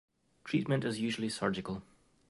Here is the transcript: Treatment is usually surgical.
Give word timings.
Treatment 0.45 0.83
is 0.83 0.99
usually 0.99 1.29
surgical. 1.29 1.83